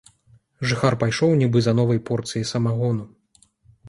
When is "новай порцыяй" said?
1.79-2.45